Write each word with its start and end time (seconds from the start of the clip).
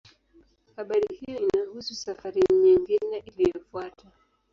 Habari 0.75 1.07
hiyo 1.19 1.39
inahusu 1.39 1.95
safari 1.95 2.43
nyingine 2.61 3.17
iliyofuata. 3.25 4.05